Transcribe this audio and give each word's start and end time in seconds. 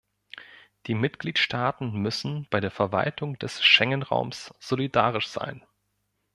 Die 0.87 0.95
Mitgliedstaaten 0.95 1.91
müssen 1.93 2.47
bei 2.49 2.59
der 2.59 2.71
Verwaltung 2.71 3.37
des 3.37 3.61
Schengen-Raums 3.63 4.51
solidarisch 4.59 5.27
sein. 5.27 5.63